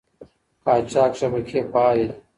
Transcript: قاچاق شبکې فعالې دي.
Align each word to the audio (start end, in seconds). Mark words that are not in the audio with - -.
قاچاق 0.65 1.11
شبکې 1.19 1.59
فعالې 1.71 2.05
دي. 2.09 2.17